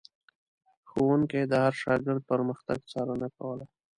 ښوونکي 0.89 1.39
د 1.51 1.53
هر 1.63 1.73
شاګرد 1.81 2.21
پرمختګ 2.31 2.77
څارنه 2.91 3.27
کوله. 3.37 3.65